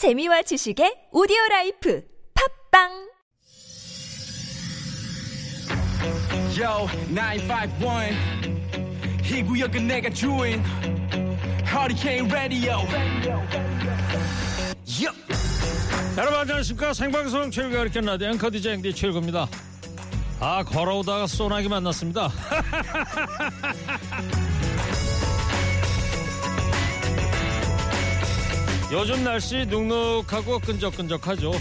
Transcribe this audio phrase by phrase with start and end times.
[0.00, 2.00] 재미와 지식의 오디오 라이프
[2.72, 2.88] 팟빵
[6.56, 8.16] Yo, 951.
[9.30, 10.64] 이 구역은 내가 주인.
[11.66, 12.78] Hurricane Radio.
[14.88, 15.12] Yo.
[16.16, 19.50] 여러분 안녕하십니까 생방송 최일구의 허리케인 라디오 앵커 DJ 앵디 최일구입니다
[20.40, 22.30] 아 걸어오다가 소나기 만났습니다
[28.92, 31.52] 요즘 날씨 눅눅하고 끈적끈적하죠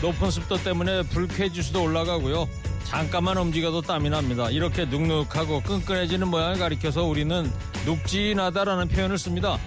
[0.00, 2.48] 높은 습도 때문에 불쾌지수도 올라가고요
[2.84, 7.50] 잠깐만 움직여도 땀이 납니다 이렇게 눅눅하고 끈끈해지는 모양을 가리켜서 우리는
[7.84, 9.58] 눅진하다라는 표현을 씁니다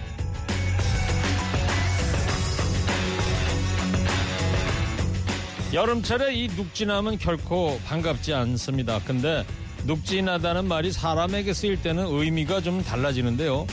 [5.72, 8.98] 여름철에 이 눅진함은 결코 반갑지 않습니다.
[9.04, 9.44] 근데
[9.84, 13.66] 눅진하다는 말이 사람에게 쓰일 때는 의미가 좀 달라지는데요.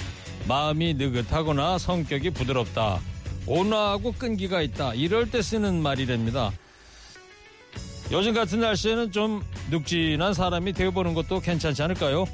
[0.46, 3.00] 마음이 느긋하거나 성격이 부드럽다.
[3.46, 4.94] 온화하고 끈기가 있다.
[4.94, 6.52] 이럴 때 쓰는 말이랍니다.
[8.12, 12.26] 요즘 같은 날씨에는 좀 눅진한 사람이 되어보는 것도 괜찮지 않을까요?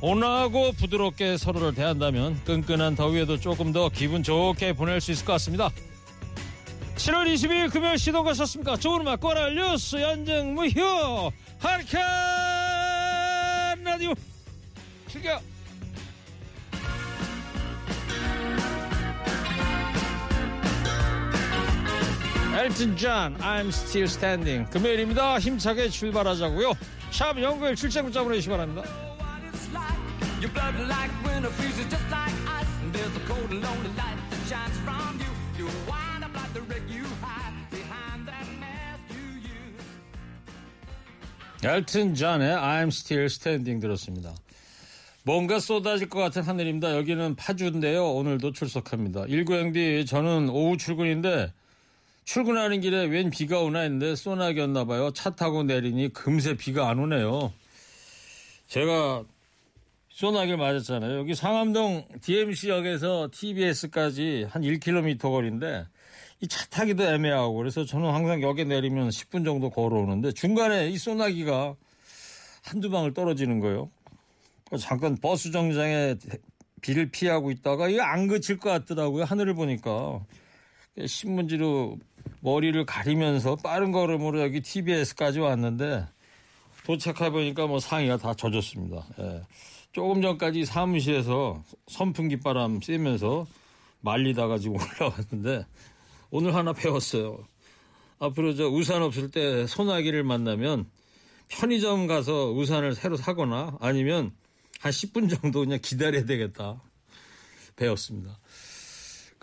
[0.00, 5.70] 온화하고 부드럽게 서로를 대한다면 끈끈한 더위에도 조금 더 기분 좋게 보낼 수 있을 것 같습니다.
[6.96, 8.76] 7월 22일 금요일 시동 가셨습니까?
[8.76, 12.02] 좋은 음악 꼬라 뉴스 연정 무효 하리칸
[13.82, 14.14] 라디오
[15.08, 15.40] 즐겨
[22.54, 26.72] 엘튼 존 I'm still standing 금요일입니다 힘차게 출발하자고요
[27.10, 28.82] 샵 공구오일 출첵 문자 보내주시기 바랍니다.
[41.62, 44.34] 엘튼 존의 I'm Still Standing 들었습니다.
[45.22, 46.94] 뭔가 쏟아질 것 같은 하늘입니다.
[46.96, 48.04] 여기는 파주인데요.
[48.12, 49.22] 오늘도 출석합니다.
[49.22, 51.52] 19행디 저는 오후 출근인데
[52.24, 55.10] 출근하는 길에 웬 비가 오나 했는데 소나기였나 봐요.
[55.12, 57.52] 차 타고 내리니 금세 비가 안 오네요.
[58.66, 59.24] 제가
[60.08, 61.18] 소나기를 맞았잖아요.
[61.18, 65.86] 여기 상암동 DMC역에서 TBS까지 한 1km 거리인데
[66.40, 71.74] 이 차 타기도 애매하고 그래서 저는 항상 역에 내리면 10분 정도 걸어오는데 중간에 이 소나기가
[72.62, 73.90] 한두 방울 떨어지는 거예요.
[74.80, 76.16] 잠깐 버스 정장에
[76.80, 79.24] 비를 피하고 있다가 이게 안 그칠 것 같더라고요.
[79.24, 80.24] 하늘을 보니까.
[81.06, 81.98] 신문지로
[82.44, 86.06] 머리를 가리면서 빠른 걸음으로 여기 TBS까지 왔는데
[86.84, 89.06] 도착해 보니까 뭐 상의가 다 젖었습니다.
[89.18, 89.42] 예.
[89.92, 93.46] 조금 전까지 사무실에서 선풍기 바람 쐬면서
[94.02, 95.64] 말리다가 지금 올라왔는데
[96.30, 97.46] 오늘 하나 배웠어요.
[98.18, 100.84] 앞으로 저 우산 없을 때 소나기를 만나면
[101.48, 104.32] 편의점 가서 우산을 새로 사거나 아니면
[104.80, 106.82] 한 10분 정도 그냥 기다려야 되겠다.
[107.76, 108.38] 배웠습니다.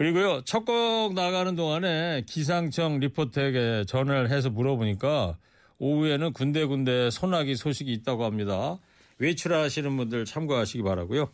[0.01, 5.37] 그리고요, 첫 곡 나가는 동안에 기상청 리포터에게 전화를 해서 물어보니까
[5.77, 8.79] 오후에는 군데군데 소나기 소식이 있다고 합니다.
[9.19, 11.29] 외출하시는 분들 참고하시기 바라고요.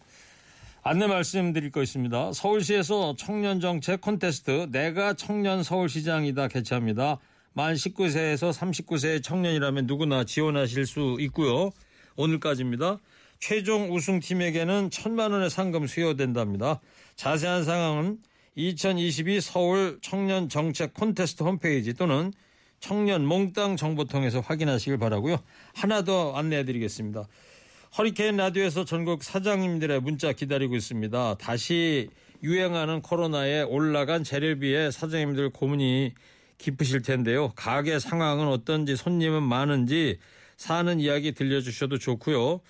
[0.83, 2.33] 안내 말씀드릴 거 있습니다.
[2.33, 7.19] 서울시에서 청년정책 콘테스트 내가 청년 서울시장이다 개최합니다.
[7.53, 11.71] 만 19세에서 39세의 청년이라면 누구나 지원하실 수 있고요.
[12.17, 12.99] 오늘까지입니다.
[13.39, 16.81] 최종 우승팀에게는 천만 원의 상금 수여된답니다.
[17.15, 18.17] 자세한 상황은
[18.57, 22.33] 2022 서울 청년 정책 콘테스트 홈페이지 또는
[22.79, 25.37] 청년 몽땅 정보통해서 확인하시길 바라고요.
[25.75, 27.27] 하나 더 안내해 드리겠습니다.
[27.97, 31.35] 허리케인 라디오에서 전국 사장님들의 문자 기다리고 있습니다.
[31.35, 32.09] 다시
[32.41, 36.13] 유행하는 코로나에 올라간 재료비에 사장님들 고민이
[36.57, 37.53] 깊으실 텐데요.
[37.55, 40.17] 가게 상황은 어떤지 손님은 많은지
[40.57, 42.61] 사는 이야기 들려주셔도 좋고요.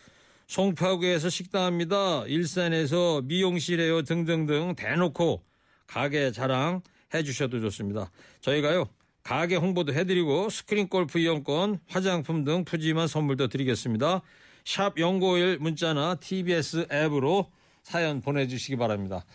[0.47, 2.25] 송파구에서 식당합니다.
[2.27, 5.47] 일산에서 미용실에요 등등등 대놓고
[5.87, 6.81] 가게 자랑
[7.13, 8.11] 해주셔도 좋습니다.
[8.41, 8.89] 저희가요
[9.23, 14.21] 가게 홍보도 해드리고 스크린 골프 이용권, 화장품 등 푸짐한 선물도 드리겠습니다.
[14.63, 17.51] 샵 연고일 문자나 TBS 앱으로
[17.83, 19.25] 사연 보내주시기 바랍니다.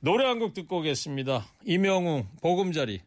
[0.00, 1.46] 노래 한 곡 듣고 오겠습니다.
[1.64, 3.00] 이명웅 보금자리.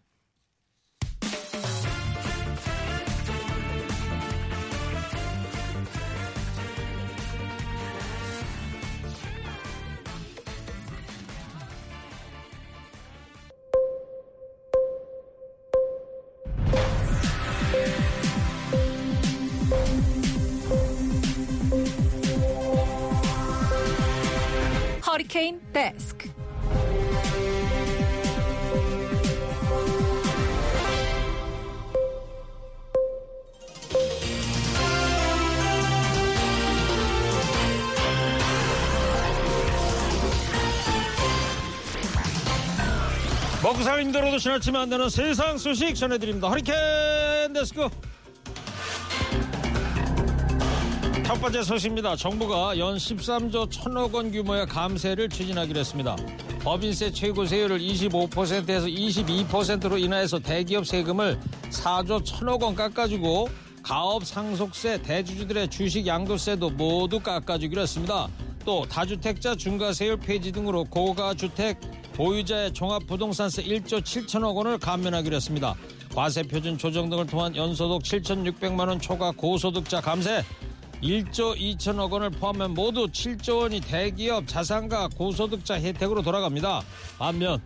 [25.08, 26.30] 허리케인 데스크
[43.64, 46.50] 먹고 세상을 힘들어도 지나치면 안 되는 세상 소식 전해드립니다.
[46.50, 47.90] 허리케인 데스크.
[51.32, 52.18] 첫 번째 소식입니다.
[52.18, 56.18] 정부가 연 13조 1천억 원 규모의 감세를 추진하기로 했습니다.
[56.62, 61.40] 법인세 최고 세율을 25%에서 22%로 인하해서 대기업 세금을
[61.70, 63.48] 4조 1천억 원 깎아주고
[63.82, 68.28] 가업 상속세, 대주주들의 주식 양도세도 모두 깎아주기로 했습니다.
[68.66, 71.80] 또 다주택자 중과세율 폐지 등으로 고가주택
[72.12, 75.76] 보유자의 종합부동산세 1조 7천억 원을 감면하기로 했습니다.
[76.14, 80.44] 과세 표준 조정 등을 통한 연소득 7,600만 원 초과 고소득자 감세
[81.02, 86.82] 1조 2천억 원을 포함한 모두 7조 원이 대기업 자산가 고소득자 혜택으로 돌아갑니다.
[87.18, 87.62] 반면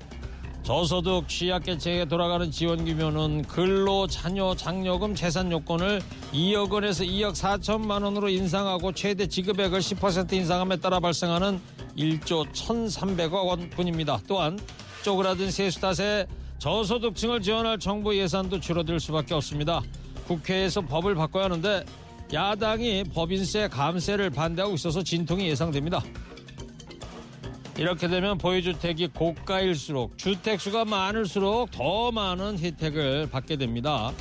[0.63, 6.01] 저소득 취약계층에 돌아가는 지원 규모는 근로 자녀 장려금 재산 요건을
[6.33, 11.61] 2억 원에서 2억 4천만 원으로 인상하고 최대 지급액을 10% 인상함에 따라 발생하는
[11.95, 14.21] 1조 1,300억 원뿐입니다.
[14.27, 14.57] 또한
[15.03, 16.25] 쪼그라든 세수 탓에
[16.57, 19.83] 저소득층을 지원할 정부 예산도 줄어들 수밖에 없습니다.
[20.27, 21.85] 국회에서 법을 바꿔야 하는데
[22.33, 26.03] 야당이 법인세 감세를 반대하고 있어서 진통이 예상됩니다.
[27.77, 34.13] 이렇게 되면 보유주택이 고가일수록 주택수가 많을수록 더 많은 혜택을 받게 됩니다.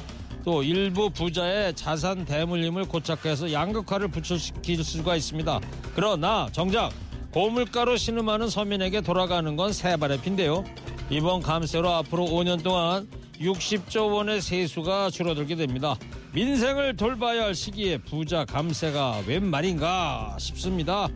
[0.44, 5.60] 또 일부 부자의 자산 대물림을 고착해서 양극화를 부추시킬 수가 있습니다.
[5.94, 6.92] 그러나 정작
[7.30, 10.64] 고물가로 신음하는 서민에게 돌아가는 건세 발의 핀데요.
[11.08, 13.08] 이번 감세로 앞으로 5년 동안
[13.40, 15.96] 60조 원의 세수가 줄어들게 됩니다.
[16.34, 21.08] 민생을 돌봐야 할 시기에 부자 감세가 웬 말인가 싶습니다.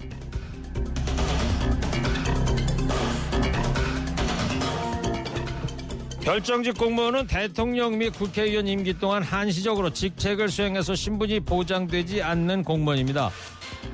[6.20, 13.31] 결정직 공무원은 대통령 및 국회의원 임기 동안 한시적으로 직책을 수행해서 신분이 보장되지 않는 공무원입니다.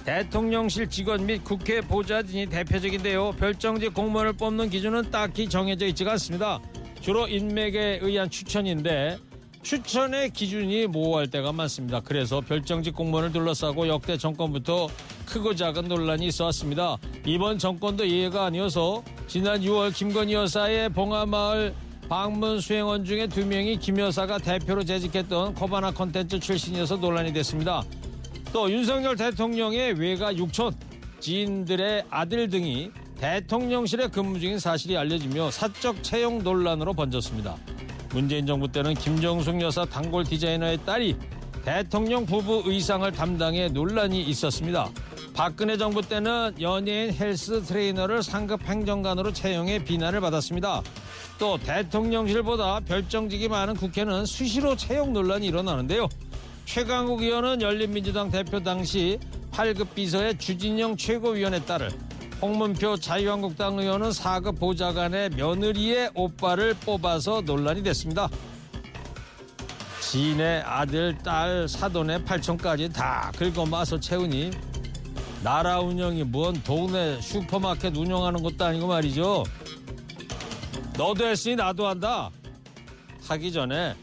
[0.04, 3.32] 대통령실 직원 및 국회 보좌진이 대표적인데요.
[3.38, 6.60] 별정직 공무원을 뽑는 기준은 딱히 정해져 있지가 않습니다.
[7.00, 9.16] 주로 인맥에 의한 추천인데
[9.64, 12.00] 추천의 기준이 모호할 때가 많습니다.
[12.00, 14.88] 그래서 별정직 공무원을 둘러싸고 역대 정권부터
[15.24, 16.98] 크고 작은 논란이 있어 왔습니다.
[17.24, 21.74] 이번 정권도 예외가 아니어서 지난 6월 김건희 여사의 봉하마을
[22.10, 27.82] 방문 수행원 중에 두 명이 김 여사가 대표로 재직했던 코바나 콘텐츠 출신이어서 논란이 됐습니다.
[28.52, 30.74] 또 윤석열 대통령의 외가 육촌,
[31.20, 37.56] 지인들의 아들 등이 대통령실에 근무 중인 사실이 알려지며 사적 채용 논란으로 번졌습니다.
[38.14, 41.16] 문재인 정부 때는 김정숙 여사 단골 디자이너의 딸이
[41.64, 44.88] 대통령 부부 의상을 담당해 논란이 있었습니다.
[45.34, 50.82] 박근혜 정부 때는 연예인 헬스 트레이너를 상급 행정관으로 채용해 비난을 받았습니다.
[51.40, 56.08] 또 대통령실보다 별정직이 많은 국회는 수시로 채용 논란이 일어나는데요.
[56.66, 59.18] 최강욱 의원은 열린민주당 대표 당시
[59.50, 61.90] 8급 비서의 주진영 최고위원의 딸을
[62.40, 68.28] 홍문표 자유한국당 의원은 4급 보좌관의 며느리의 오빠를 뽑아서 논란이 됐습니다.
[70.00, 74.50] 지인의 아들, 딸, 사돈의 8천까지 다 긁어마서 채우니
[75.42, 79.44] 나라 운영이 뭔 동네 슈퍼마켓 운영하는 것도 아니고 말이죠.
[80.96, 82.30] 너도 했으니 나도 한다.
[83.26, 83.94] 하기 전에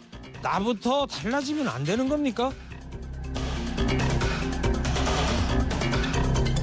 [0.41, 2.51] 나부터 달라지면 안 되는 겁니까?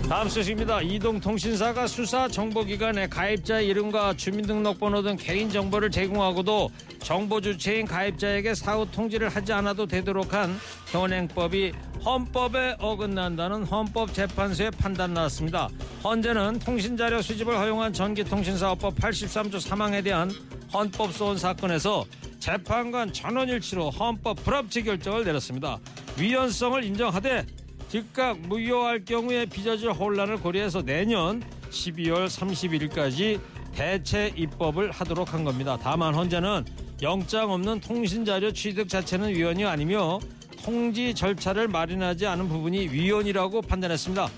[0.09, 0.81] 다음 소식입니다.
[0.81, 6.71] 이동통신사가 수사 정보기관에 가입자의 이름과 주민등록번호 등 개인정보를 제공하고도
[7.01, 15.69] 정보 주체인 가입자에게 사후 통지를 하지 않아도 되도록 한 현행법이 헌법에 어긋난다는 헌법재판소의 판단 나왔습니다.
[16.03, 20.31] 헌재는 통신자료 수집을 허용한 전기통신사업법 83조 3항에 대한
[20.73, 22.07] 헌법 소원 사건에서
[22.39, 25.79] 재판관 전원일치로 헌법 불합치 결정을 내렸습니다.
[26.17, 27.45] 위헌성을 인정하되
[27.89, 33.41] 즉각 무효할 경우에 빚어질 혼란을 고려해서 내년 12월 31일까지
[33.73, 35.79] 대체 입법을 하도록 한 겁니다.
[35.81, 36.65] 다만 헌재는
[37.01, 40.19] 영장 없는 통신 자료 취득 자체는 위헌이 아니며
[40.63, 44.29] 통지 절차를 마련하지 않은 부분이 위헌이라고 판단했습니다.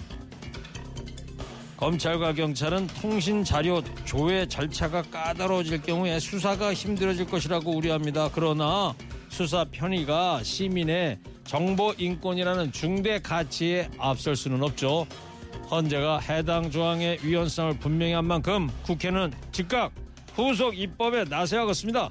[1.76, 8.30] 검찰과 경찰은 통신 자료 조회 절차가 까다로워질 경우에 수사가 힘들어질 것이라고 우려합니다.
[8.32, 8.94] 그러나
[9.30, 11.18] 수사 편의가 시민의
[11.50, 15.04] 정보 인권이라는 중대 가치에 앞설 수는 없죠.
[15.68, 19.90] 헌재가 해당 조항의 위헌성을 분명히 한 만큼 국회는 즉각
[20.36, 22.08] 후속 입법에 나서야겠습니다.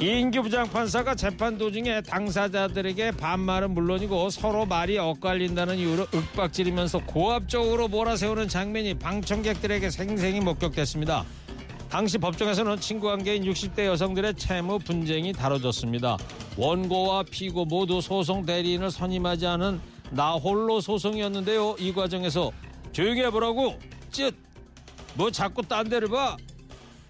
[0.00, 8.94] 이인규 부장판사가 재판 도중에 당사자들에게 반말은 물론이고 서로 말이 엇갈린다는 이유로 윽박지르면서 고압적으로 몰아세우는 장면이
[8.94, 11.26] 방청객들에게 생생히 목격됐습니다.
[11.90, 16.16] 당시 법정에서는 친구 관계인 60대 여성들의 채무 분쟁이 다뤄졌습니다.
[16.56, 19.80] 원고와 피고 모두 소송 대리인을 선임하지 않은
[20.10, 21.76] 나홀로 소송이었는데요.
[21.78, 22.52] 이 과정에서
[22.92, 23.78] 조용히 해보라고
[24.12, 24.34] 쯧
[25.14, 26.36] 뭐 자꾸 딴 데를 봐?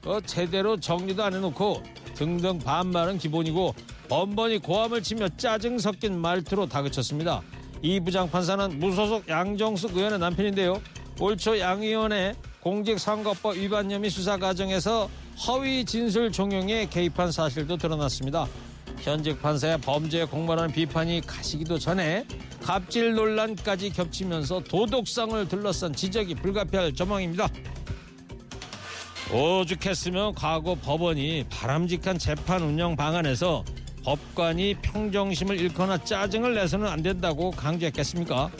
[0.06, 1.82] 어, 제대로 정리도 안 해놓고
[2.14, 3.74] 등등 반말은 기본이고
[4.08, 7.42] 번번이 고함을 치며 짜증 섞인 말투로 다그쳤습니다.
[7.82, 10.80] 이 부장판사는 무소속 양정숙 의원의 남편인데요.
[11.20, 15.08] 올 초 양 의원의 공직선거법 위반 혐의 수사 과정에서
[15.46, 18.46] 허위 진술 종용에 개입한 사실도 드러났습니다.
[19.00, 22.26] 현직 판사의 범죄에 공모하는 비판이 가시기도 전에
[22.62, 27.48] 갑질 논란까지 겹치면서 도덕성을 둘러싼 지적이 불가피할 전망입니다.
[29.32, 33.64] 오죽했으면 과거 법원이 바람직한 재판 운영 방안에서
[34.04, 38.50] 법관이 평정심을 잃거나 짜증을 내서는 안 된다고 강조했겠습니까?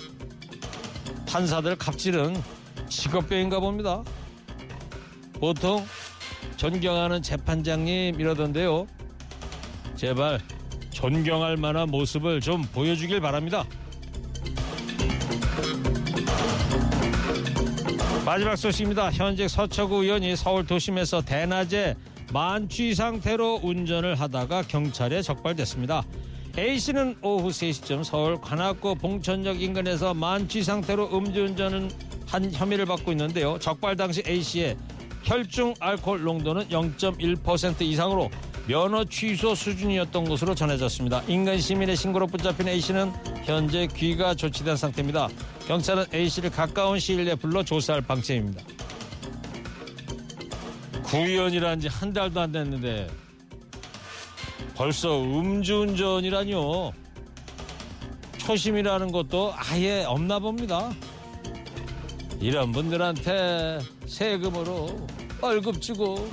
[1.27, 2.60] 판사들 갑질은
[2.91, 4.03] 직업병인가 봅니다.
[5.35, 5.87] 보통
[6.57, 8.87] 존경하는 재판장님 이러던데요.
[9.97, 10.41] 제발
[10.91, 13.65] 존경할 만한 모습을 좀 보여주길 바랍니다.
[18.27, 19.11] 마지막 소식입니다.
[19.11, 21.97] 현직 서초구 의원이 서울 도심에서 대낮에
[22.33, 26.05] 만취 상태로 운전을 하다가 경찰에 적발됐습니다.
[26.57, 31.89] A씨는 오후 3시쯤 서울 관악구 봉천역 인근에서 만취 상태로 음주운전을
[32.31, 33.59] 한 혐의를 받고 있는데요.
[33.59, 34.77] 적발 당시 A씨의
[35.25, 38.31] 혈중 알코올 농도는 0.1% 이상으로
[38.67, 41.23] 면허 취소 수준이었던 것으로 전해졌습니다.
[41.27, 43.13] 인근 시민의 신고로 붙잡힌 A씨는
[43.45, 45.29] 현재 귀가 조치된 상태입니다.
[45.67, 48.63] 경찰은 A씨를 가까운 시일 내에 불러 조사할 방침입니다.
[51.03, 53.09] 구의원이란 지 한 달도 안 됐는데
[54.77, 56.93] 벌써 음주운전이라뇨.
[58.39, 60.91] 초심이라는 것도 아예 없나 봅니다.
[62.41, 65.07] 이런 분들한테 세금으로
[65.43, 66.27] 월급 주고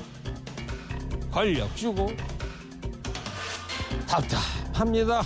[1.30, 2.10] 권력 주고
[4.08, 5.22] 답답합니다.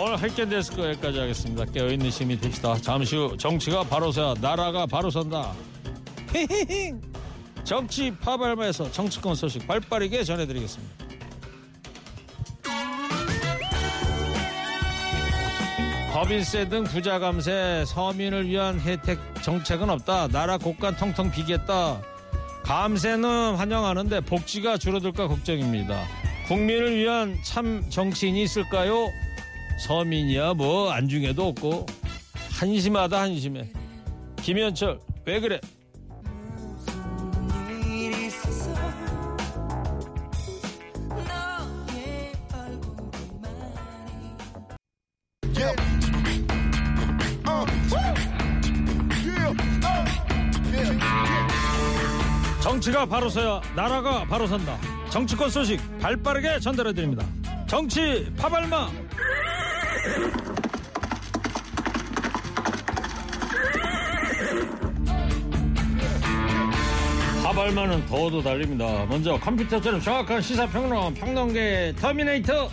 [0.00, 1.64] 오늘 할게 데스크 여기까지 하겠습니다.
[1.66, 2.76] 깨어있는 시민이 됩시다.
[2.82, 5.54] 잠시 후 정치가 바로 서야 나라가 바로 선다.
[6.32, 6.94] 히히히.
[7.62, 11.01] 정치 파발마에서 정치권 소식 발빠르게 전해드리겠습니다.
[16.22, 20.28] 법인세 등 부자 감세, 서민을 위한 혜택 정책은 없다.
[20.28, 22.00] 나라 곳간 텅텅 비겠다.
[22.62, 26.00] 감세는 환영하는데 복지가 줄어들까 걱정입니다.
[26.46, 29.08] 국민을 위한 참 정치인이 있을까요?
[29.88, 31.86] 서민이야 뭐 안중에도 없고
[32.52, 33.68] 한심하다 한심해.
[34.42, 35.60] 김현철 왜 그래?
[52.62, 54.78] 정치가 바로 서야 나라가 바로 선다.
[55.10, 57.26] 정치권 소식 발빠르게 전달해 드립니다.
[57.66, 58.88] 정치 파발마.
[67.42, 69.06] 파발마는 더워도 달립니다.
[69.06, 72.70] 먼저 컴퓨터처럼 정확한 시사 평론 평론계 터미네이터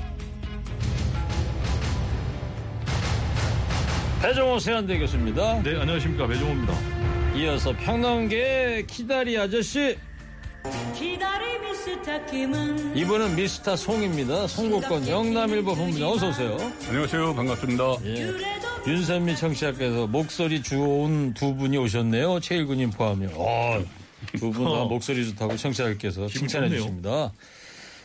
[4.21, 5.63] 배종호 세한대 교수입니다.
[5.63, 6.27] 네, 안녕하십니까.
[6.27, 6.98] 배종호입니다.
[7.39, 9.97] 이어서 평론계 키다리 아저씨
[10.93, 14.45] 기다림이 스타킴은 이분은 미스터 송입니다.
[14.47, 16.57] 송국권 영남일보 본부장 어서 오세요.
[16.89, 17.33] 안녕하세요.
[17.33, 17.83] 반갑습니다.
[18.03, 18.33] 예.
[18.85, 22.41] 윤선미 청취자께서 목소리 좋은 두 분이 오셨네요.
[22.41, 23.29] 최일구님 포함이요.
[23.35, 23.85] 어,
[24.37, 26.67] 두분 다 목소리 좋다고 청취자께서 칭찬해.
[26.69, 27.31] 주십니다.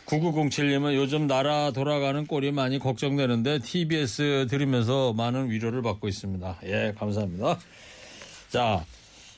[0.07, 6.59] 9907님은 요즘 나라 돌아가는 꼴이 많이 걱정되는데 TBS 들으면서 많은 위로를 받고 있습니다.
[6.67, 7.59] 예, 감사합니다.
[8.51, 8.85] 자,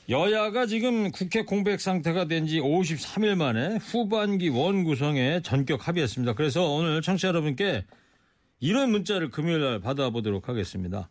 [0.09, 6.33] 여야가 지금 국회 공백 상태가 된 지 53일 만에 후반기 원 구성에 전격 합의했습니다.
[6.33, 7.83] 그래서 오늘 청취자 여러분께
[8.61, 11.09] 이런 문자를 금요일 날 받아보도록 하겠습니다.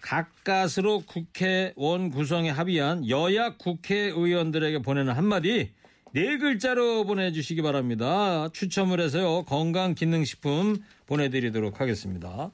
[0.00, 5.72] 가까스로 국회 원 구성에 합의한 여야 국회의원들에게 보내는 한마디
[6.12, 8.48] 네 글자로 보내주시기 바랍니다.
[8.52, 10.76] 추첨을 해서요 건강기능식품
[11.06, 12.52] 보내드리도록 하겠습니다.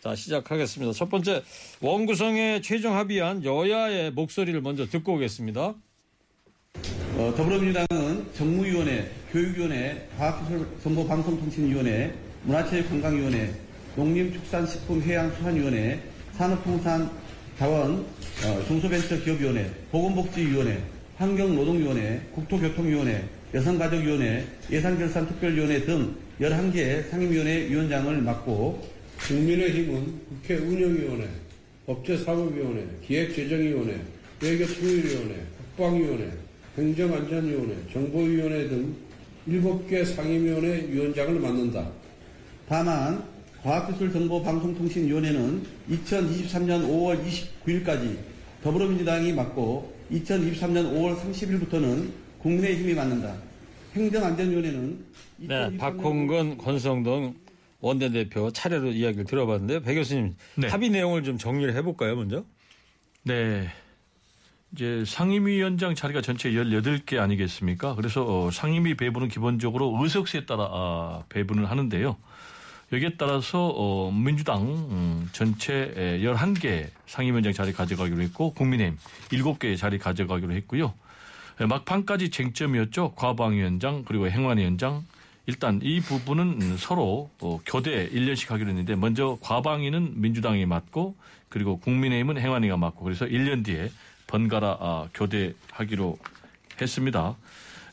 [0.00, 0.92] 자 시작하겠습니다.
[0.94, 1.42] 첫 번째
[1.82, 5.74] 원 구성에 최종 합의한 여야의 목소리를 먼저 듣고 오겠습니다.
[7.16, 12.14] 어, 더불어민주당은 정무위원회, 교육위원회, 과학기술정보방송통신위원회,
[12.44, 13.52] 문화체육관광위원회,
[13.96, 16.00] 농림축산식품해양수산위원회,
[16.32, 18.06] 산업통상자원
[18.46, 20.82] 어, 중소벤처기업위원회, 보건복지위원회,
[21.18, 31.28] 환경노동위원회, 국토교통위원회, 여성가족위원회, 예산결산특별위원회 등 11개 상임위원회 위원장을 맡고 국민의힘은 국회 운영위원회,
[31.86, 34.00] 법제사법위원회, 기획재정위원회,
[34.42, 35.36] 외교통일위원회,
[35.76, 36.30] 국방위원회,
[36.76, 38.94] 행정안전위원회, 정보위원회 등
[39.48, 41.90] 7개 상임위원회 위원장을 맡는다.
[42.68, 43.24] 다만
[43.62, 48.16] 과학기술정보방송통신위원회는 2023년 5월 29일까지
[48.62, 52.08] 더불어민주당이 맡고 2023년 5월 30일부터는
[52.38, 53.34] 국민의힘이 맡는다.
[53.94, 55.04] 행정안전위원회는
[55.38, 57.34] 네, 2023년 박홍근, 권성동
[57.80, 60.68] 원내대표 차례로 이야기를 들어봤는데 배 교수님 네.
[60.68, 62.44] 합의 내용을 좀 정리를 해볼까요 먼저?
[63.22, 63.70] 네.
[64.72, 67.96] 이제 상임위원장 자리가 전체 18개 아니겠습니까?
[67.96, 72.16] 그래서 어, 상임위 배분은 기본적으로 의석수에 따라 아, 배분을 하는데요.
[72.92, 78.98] 여기에 따라서 어, 민주당 음, 전체 에, 11개 상임위원장 자리 가져가기로 했고 국민의힘
[79.30, 80.94] 7개 자리 가져가기로 했고요.
[81.60, 83.14] 에, 막판까지 쟁점이었죠.
[83.16, 85.04] 과방위원장 그리고 행안위원장
[85.50, 91.16] 일단 이 부분은 음, 서로 어, 교대 1년씩 하기로 했는데 먼저 과방위는 민주당이 맡고
[91.48, 93.90] 그리고 국민의힘은 행안위가 맡고 그래서 1년 뒤에
[94.28, 96.18] 번갈아 아, 교대하기로
[96.80, 97.36] 했습니다.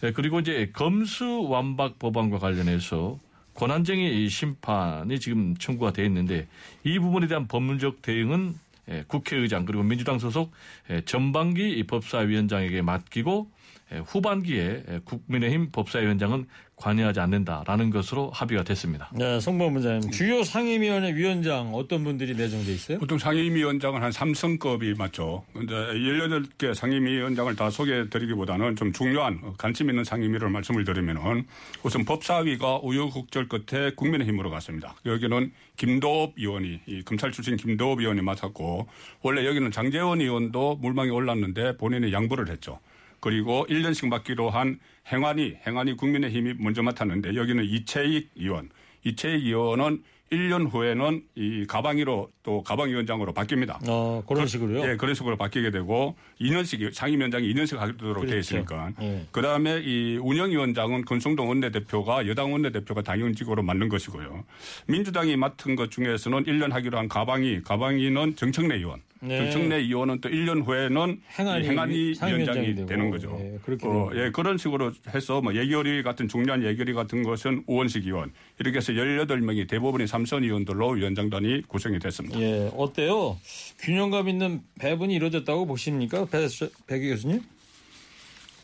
[0.04, 3.18] 예, 그리고 이제 검수 완박 법안과 관련해서
[3.56, 6.48] 권한쟁의 심판이 지금 청구가 돼 있는데
[6.84, 8.54] 이 부분에 대한 법률적 대응은
[8.90, 10.52] 예, 국회의장 그리고 민주당 소속
[10.92, 13.57] 예, 전반기 법사위원장에게 맡기고 예,
[14.06, 16.46] 후반기에 예, 국민의힘 법사위원장은
[16.78, 19.10] 관여하지 않는다라는 것으로 합의가 됐습니다.
[19.16, 23.00] 네, 송범 문자님 주요 상임위원회 위원장 어떤 분들이 내정돼 있어요?
[23.00, 25.44] 보통 상임위원장은 한 삼성급이 맞죠.
[25.54, 31.46] 근데 18개 상임위원장을 다 소개해 드리기보다는 좀 중요한 관심 있는 상임위를 말씀을 드리면은
[31.82, 34.96] 우선 법사위가 우여곡절 끝에 국민의힘으로 갔습니다.
[35.06, 38.88] 여기는 김도업 의원이 이 검찰 출신 김도업 의원이 맡았고
[39.24, 42.80] 원래 여기는 장재원 의원도 물망에 올랐는데 본인이 양보를 했죠.
[43.20, 44.80] 그리고 1년씩 맡기로 한
[45.12, 48.70] 행안위, 행안위 국민의힘이 먼저 맡았는데 여기는 이채익 의원.
[49.04, 53.78] 이채익 의원은 1년 후에는 이 가방위로 또 가방위원장으로 바뀝니다.
[53.90, 54.90] 어, 그런 식으로요.
[54.90, 58.28] 예, 그런 식으로 바뀌게 되고 2년씩 상임위원장이 2년씩 하도록 그렇죠.
[58.28, 58.92] 되어 있으니까.
[59.02, 59.26] 예.
[59.34, 64.46] 그다음에 이 운영위원장은 권성동 원내대표가 여당 원내대표가 당연직으로 맡는 것이고요.
[64.88, 69.02] 민주당이 맡은 것 중에서는 1년 하기로 한 가방위, 가방위는 정청래 의원.
[69.20, 69.38] 네.
[69.38, 72.86] 정청래 의원은 또 1년 후에는 행안위 이 행안위 위원장이 되고.
[72.88, 73.38] 되는 거죠.
[73.40, 78.06] 예, 그렇게 어, 예, 그런 식으로 해서 뭐 예결위 같은 중요한 예결위 같은 것은 우원식
[78.06, 82.37] 의원 이렇게 해서 18명이 대부분이 삼선 의원들로 위원장단이 구성이 됐습니다.
[82.40, 83.38] 예, 어때요?
[83.80, 86.26] 균형감 있는 배분이 이루어졌다고 보십니까?
[86.26, 86.48] 배,
[86.86, 87.42] 배 교수님?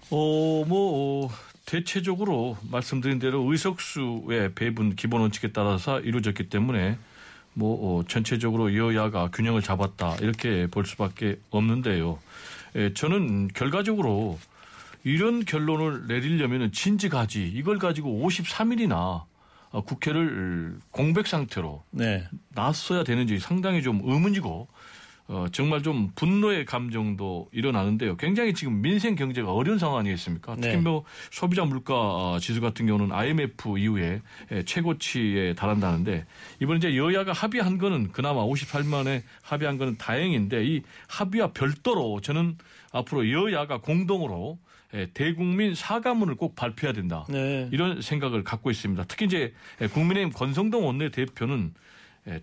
[0.10, 1.30] 어, 뭐, 어,
[1.66, 6.98] 대체적으로 말씀드린 대로 의석수의 배분 기본 원칙에 따라서 이루어졌기 때문에
[7.54, 10.18] 뭐, 어, 전체적으로 여야가 균형을 잡았다.
[10.18, 12.20] 이렇게 볼 수밖에 없는데요.
[12.76, 14.40] 예, 저는 결과적으로
[15.04, 19.24] 이런 결론을 내리려면 진지가지 이걸 가지고 53일이나
[19.82, 22.28] 국회를 공백 상태로 네.
[22.50, 24.68] 놨어야 되는지 상당히 좀 의문이고
[25.28, 28.18] 어, 정말 좀 분노의 감정도 일어나는데요.
[28.18, 30.56] 굉장히 지금 민생 경제가 어려운 상황 아니겠습니까?
[30.56, 30.82] 특히 네.
[30.82, 36.26] 뭐 소비자 물가 어, 지수 같은 경우는 IMF 이후에 예, 최고치에 달한다는데
[36.60, 42.58] 이번 이제 여야가 합의한 거는 그나마 58만 원에 합의한 거는 다행인데 이 합의와 별도로 저는
[42.92, 44.73] 앞으로 여야가 공동으로 예,
[45.14, 47.26] 대국민 사과문을 꼭 발표해야 된다.
[47.30, 47.68] 네.
[47.72, 49.04] 이런 생각을 갖고 있습니다.
[49.08, 49.54] 특히 이제
[49.92, 51.74] 국민의힘 권성동 원내대표는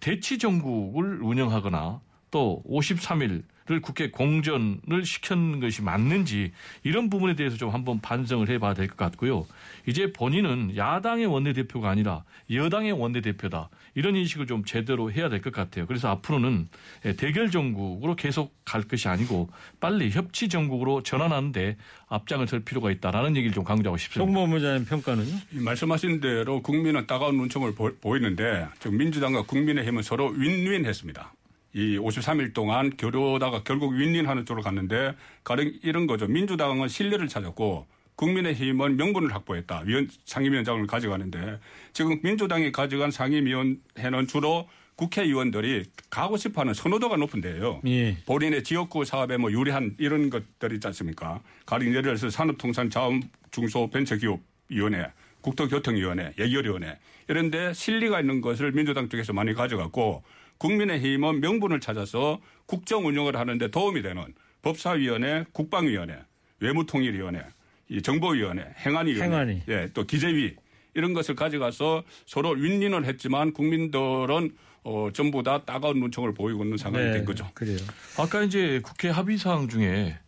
[0.00, 6.50] 대치 정국을 운영하거나 또 53일 을 국회 공전을 시킨 것이 맞는지
[6.82, 9.46] 이런 부분에 대해서 좀 한번 반성을 해봐야 될 것 같고요.
[9.86, 13.68] 이제 본인은 야당의 원내대표가 아니라 여당의 원내대표다.
[13.94, 15.86] 이런 인식을 좀 제대로 해야 될 것 같아요.
[15.86, 16.68] 그래서 앞으로는
[17.16, 21.76] 대결 정국으로 계속 갈 것이 아니고 빨리 협치 정국으로 전환하는데
[22.08, 24.24] 앞장을 설 필요가 있다라는 얘기를 좀 강조하고 싶습니다.
[24.32, 25.32] 송범 문자님 평가는요?
[25.52, 31.34] 말씀하신 대로 국민은 따가운 눈총을 보, 보이는데 지금 민주당과 국민의힘은 서로 윈윈했습니다.
[31.72, 36.26] 이 53일 동안 겨루다가 결국 윈윈하는 쪽으로 갔는데 가령 이런 거죠.
[36.26, 39.82] 민주당은 신뢰를 찾았고 국민의힘은 명분을 확보했다.
[39.86, 41.58] 위원, 상임위원장을 가져가는데
[41.92, 47.80] 지금 민주당이 가져간 상임위원회는 주로 국회의원들이 가고 싶어하는 선호도가 높은 데예요.
[47.86, 48.18] 예.
[48.26, 51.40] 본인의 지역구 사업에 뭐 유리한 이런 것들이 있지 않습니까?
[51.64, 55.06] 가령 예를 들어서 산업통상자원중소벤처기업위원회,
[55.40, 60.22] 국토교통위원회, 예결위원회 이런데 실리가 있는 것을 민주당 쪽에서 많이 가져갔고
[60.60, 64.22] 국민의힘은 명분을 찾아서 국정 운영을 하는데 도움이 되는
[64.62, 66.18] 법사위원회, 국방위원회,
[66.60, 67.42] 외무통일위원회,
[67.88, 69.62] 이 정보위원회, 행안위원회, 행안위.
[69.68, 70.54] 예, 또 기재위
[70.94, 74.52] 이런 것을 가져가서 서로 윈윈을 했지만 국민들은
[74.84, 77.44] 어, 전부 다 따가운 눈총을 보이고 있는 상황이 된 거죠.
[77.44, 77.78] 네, 그래요.
[78.18, 80.18] 아까 이제 국회 합의 사항 중에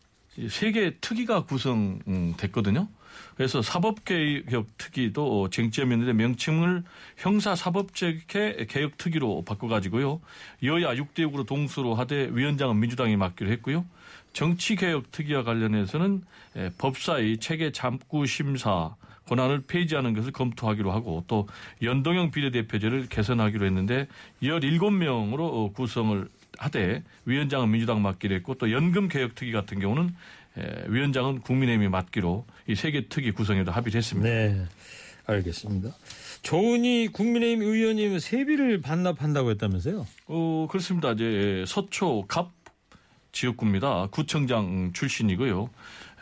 [0.49, 2.89] 세 개 특위가 구성됐거든요.
[3.37, 6.83] 그래서 사법개혁 특위도 쟁점이었는데 명칭을
[7.17, 10.21] 형사사법개혁 개혁 특위로 바꿔가지고요.
[10.65, 13.85] 여야 6대 6으로 동수로 하되 위원장은 민주당이 맡기로 했고요.
[14.33, 16.23] 정치개혁 특위와 관련해서는
[16.57, 18.95] 에, 법사위 체계 잠구 심사
[19.29, 21.49] 권한을 폐지하는 것을 검토하기로 하고 또
[21.83, 24.09] 연동형 비례대표제를 개선하기로 했는데
[24.43, 30.42] 17명으로 구성을 하되 위원장은 민주당 맡기로 했고 또 연금 개혁 특위 같은 경우는 에,
[30.89, 34.29] 위원장은 국민의힘이 맡기로 이 세 개 특위 구성에도 합의를 했습니다.
[34.29, 34.65] 네,
[35.27, 35.97] 알겠습니다.
[36.43, 40.07] 조은희 국민의힘 의원님 세비를 반납한다고 했다면서요?
[40.27, 41.13] 어, 그렇습니다.
[41.13, 42.51] 이제 서초 갑
[43.33, 44.09] 지역구입니다.
[44.11, 45.71] 구청장 출신이고요.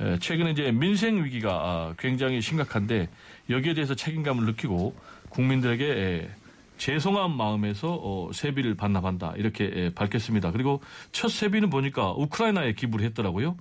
[0.01, 3.09] 에, 최근에 이제 민생 위기가 아, 굉장히 심각한데
[3.49, 4.95] 여기에 대해서 책임감을 느끼고
[5.31, 6.31] 국민들에게 에,
[6.79, 10.53] 죄송한 마음에서 어, 세비를 반납한다 이렇게 에, 밝혔습니다.
[10.53, 10.81] 그리고
[11.13, 13.57] 첫 세비는 보니까 우크라이나에 기부를 했더라고요.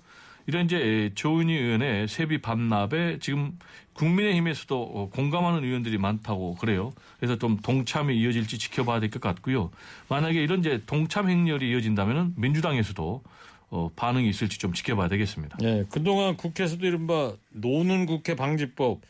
[0.50, 3.52] 이런 이제 에, 조은희 의원의 세비 반납에 지금
[3.94, 6.92] 국민의힘에서도 어, 공감하는 의원들이 많다고 그래요.
[7.20, 9.70] 그래서 좀 동참이 이어질지 지켜봐야 될 것 같고요.
[10.10, 13.22] 만약에 이런 이제 동참 행렬이 이어진다면 민주당에서도
[13.70, 15.58] 어, 반응이 있을지 좀 지켜봐야 되겠습니다.
[15.62, 19.02] 네, 그동안 국회에서도 이른바 노는 국회 방지법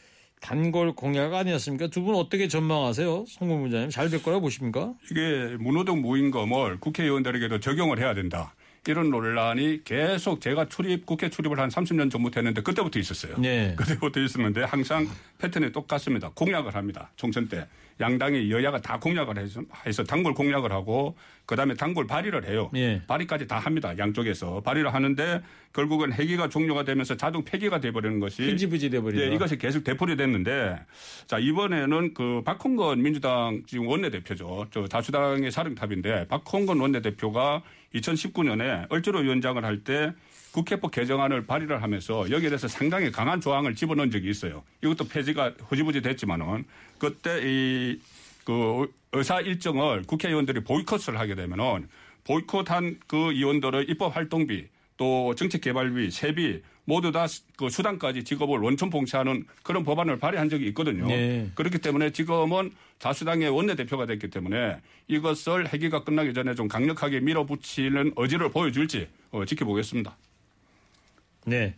[0.42, 1.88] 단골 공약 아니었습니까?
[1.88, 3.26] 두 분 어떻게 전망하세요?
[3.28, 4.94] 송문부장님 잘 될 거라고 보십니까?
[5.10, 8.54] 이게 무노동 무임금을 국회의원들에게도 적용을 해야 된다.
[8.90, 13.36] 이런 논란이 계속 제가 출입 국회 출입을 한 30년 전부터 했는데 그때부터 있었어요.
[13.38, 13.76] 네.
[13.78, 15.08] 그때부터 있었는데 항상
[15.40, 16.30] 패턴이 똑같습니다.
[16.36, 17.10] 공약을 합니다.
[17.16, 17.66] 총선 때
[18.00, 22.70] 양당이 여야가 다 공약을 해서, 해서 단골 공약을 하고 그다음에 단골 발의를 해요.
[22.76, 23.02] 예.
[23.08, 23.98] 발의까지 다 합니다.
[23.98, 25.42] 양쪽에서 발의를 하는데
[25.74, 29.26] 결국은 회기가 종료가 되면서 자동 폐기가 돼버리는 것이 흐지부지 돼버리죠.
[29.26, 30.80] 네, 이것이 계속 되풀이 됐는데
[31.28, 34.68] 자 이번에는 그 박홍건 민주당 지금 원내대표죠.
[34.72, 37.64] 저 다수당의 사령탑인데 박홍건 원내대표가
[37.96, 40.14] 2019년에 얼주로 위원장을 할때
[40.52, 44.64] 국회법 개정안을 발의를 하면서 여기에 대해서 상당히 강한 조항을 집어넣은 적이 있어요.
[44.84, 46.66] 이것도 폐지가 흐지부지 됐지만은
[46.98, 48.00] 그때 이
[48.50, 51.88] 그 의사 일정을 국회의원들이 보이콧을 하게 되면은
[52.24, 58.90] 보이콧한 그 의원들의 입법 활동비 또 정책 개발비, 세비 모두 다 그 수당까지 직업을 원천
[58.90, 61.06] 봉쇄하는 그런 법안을 발의한 적이 있거든요.
[61.06, 61.52] 네.
[61.54, 68.50] 그렇기 때문에 지금은 다수당의 원내대표가 됐기 때문에 이것을 회기가 끝나기 전에 좀 강력하게 밀어붙이는 의지를
[68.50, 70.18] 보여줄지 어, 지켜보겠습니다.
[71.46, 71.76] 네.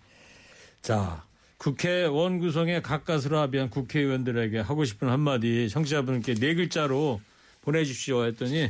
[0.81, 1.25] 자,
[1.57, 7.21] 국회 원 구성에 가까스로 합의한 국회의원들에게 하고 싶은 한마디 청취자분께 네 글자로
[7.61, 8.69] 보내주십시오 했더니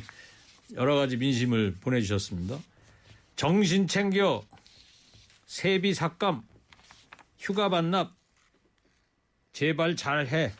[0.75, 2.59] 여러 가지 민심을 보내주셨습니다.
[3.35, 4.43] 정신 챙겨.
[5.45, 6.43] 세비 삭감.
[7.39, 8.13] 휴가 반납.
[9.53, 10.51] 제발 잘해.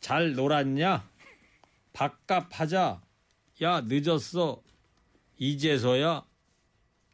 [0.00, 1.08] 잘 놀았냐?
[1.92, 3.00] 밥값 하자.
[3.62, 4.62] 야 늦었어.
[5.38, 6.24] 이제서야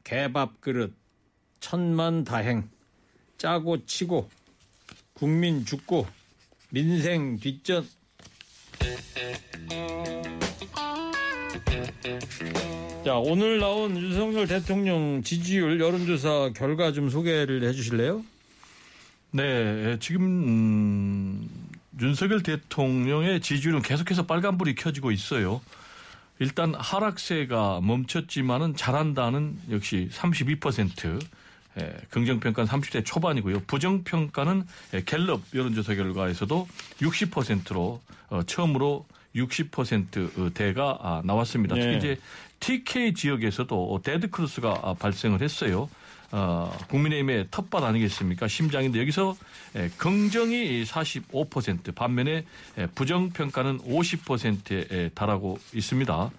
[0.04, 0.94] 개밥 그릇
[1.68, 2.70] 천만 다행
[3.38, 4.30] 짜고 치고
[5.14, 6.06] 국민 죽고
[6.70, 7.84] 민생 뒷전
[13.04, 18.24] 자 오늘 나온 윤석열 대통령 지지율 여론조사 결과 좀 소개를 해 주실래요?
[19.32, 21.48] 네, 지금 음,
[22.00, 25.60] 윤석열 대통령의 지지율은 계속해서 빨간불이 켜지고 있어요.
[26.38, 31.20] 일단 하락세가 멈췄지만은 잘한다는 역시 32%,
[31.78, 33.60] 예, 긍정평가는 30대 초반이고요.
[33.66, 36.68] 부정평가는 예, 갤럽 여론조사 결과에서도
[37.00, 41.74] 60%로 어, 처음으로 60%대가 아, 나왔습니다.
[41.74, 41.82] 네.
[41.82, 42.20] 특히 이제
[42.60, 45.88] TK 지역에서도 데드크로스가 아, 발생을 했어요.
[46.32, 48.48] 어, 국민의힘의 텃밭 아니겠습니까?
[48.48, 49.36] 심장인데 여기서
[49.76, 52.44] 예, 긍정이 45% 반면에
[52.78, 56.30] 예, 부정평가는 50%에 달하고 있습니다.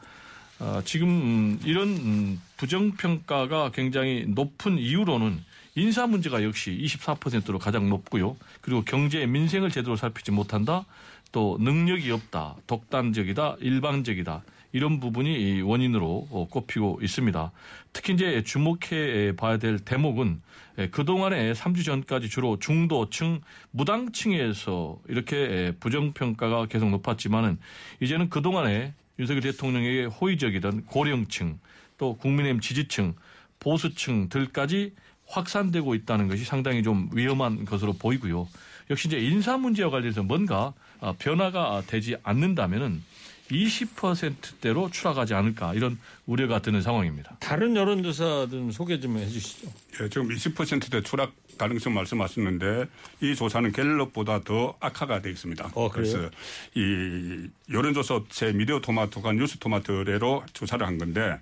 [0.60, 5.40] 어, 지금 음, 이런 음, 부정평가가 굉장히 높은 이유로는
[5.76, 8.36] 인사 문제가 역시 24%로 가장 높고요.
[8.62, 10.86] 그리고 경제 민생을 제대로 살피지 못한다.
[11.32, 12.56] 또 능력이 없다.
[12.66, 13.58] 독단적이다.
[13.60, 14.44] 일방적이다.
[14.72, 17.52] 이런 부분이 이 원인으로 어, 꼽히고 있습니다.
[17.94, 20.42] 특히 이제 주목해 봐야 될 대목은
[20.80, 23.42] 예, 그동안에 3주 전까지 주로 중도층,
[23.72, 27.58] 무당층에서 이렇게 예, 부정평가가 계속 높았지만은
[28.02, 31.60] 이제는 그동안에 윤석열 대통령에게 호의적이던 고령층
[31.98, 33.16] 또 국민의힘 지지층,
[33.60, 34.94] 보수층들까지
[35.28, 38.48] 확산되고 있다는 것이 상당히 좀 위험한 것으로 보이고요.
[38.90, 43.04] 역시 이제 인사 문제와 관련해서 뭔가 아, 변화가 되지 않는다면은
[43.52, 47.38] 20%대로 추락하지 않을까 이런 우려가 드는 상황입니다.
[47.40, 49.68] 다른 여론조사 좀 소개 좀 해주시죠.
[50.02, 52.86] 예, 지금 20%대 추락 가능성 말씀하셨는데
[53.22, 55.72] 이 조사는 갤럽보다 더 악화가 되어 있습니다.
[55.74, 55.90] 어?
[55.90, 56.30] 그래서
[56.76, 61.40] 이 여론조사 업체 미디어 토마토가 뉴스 토마토래로 조사를 한 건데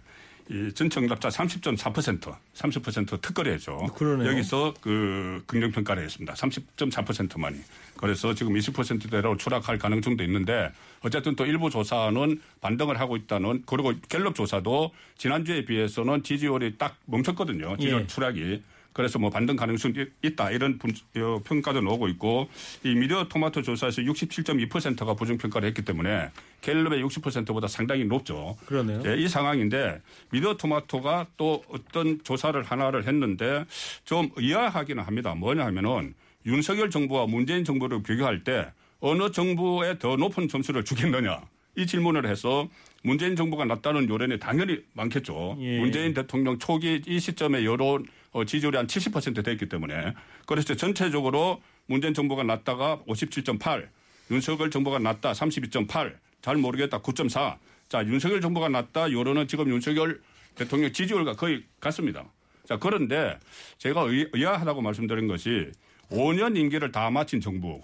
[0.50, 3.78] 이 전체 응답자 30.4% 30% 특거래죠.
[3.96, 4.30] 그러네요.
[4.30, 6.34] 여기서 그 긍정 평가를 했습니다.
[6.34, 7.58] 30.4%만이.
[7.98, 14.36] 그래서 지금 20%대로 추락할 가능성도 있는데 어쨌든 또 일부 조사는 반등을 하고 있다는 그리고 갤럽
[14.36, 17.78] 조사도 지난주에 비해서는 지지율이 딱 멈췄거든요.
[17.78, 18.08] 지지율 예.
[18.08, 18.62] 추락이.
[18.96, 22.48] 그래서 뭐 반등 가능성이 있다 이런 분- 어, 평가도 나오고 있고
[22.82, 26.30] 이 미디어 토마토 조사에서 67.2%가 부정 평가를 했기 때문에
[26.62, 28.56] 갤럽의 60%보다 상당히 높죠.
[28.66, 29.04] 그러네요.
[29.06, 33.66] 예, 이 상황인데 미디어 토마토가 또 어떤 조사를 하나를 했는데
[34.06, 35.36] 좀 의아하기는 합니다.
[35.36, 36.14] 뭐냐 하면은
[36.46, 41.42] 윤석열 정부와 문재인 정부를 비교할 때 어느 정부에 더 높은 점수를 주겠느냐
[41.76, 42.70] 이 질문을 해서
[43.06, 45.58] 문재인 정부가 낮다는 요론이 당연히 많겠죠.
[45.60, 45.78] 예.
[45.80, 50.14] 문재인 대통령 초기 이 시점에 여론 어, 지지율이 한 70% 됐기 때문에
[50.48, 53.88] 그래서 전체적으로 문재인 정부가 낮다가 57.8,
[54.32, 57.58] 윤석열 정부가 낮다 32.8, 잘 모르겠다 9.4.
[57.88, 60.20] 자 윤석열 정부가 낮다 여론은 지금 윤석열
[60.56, 62.26] 대통령 지지율과 거의 같습니다.
[62.68, 63.38] 자 그런데
[63.78, 65.70] 제가 의, 의아하다고 말씀드린 것이
[66.10, 67.82] 5년 임기를 다 마친 정부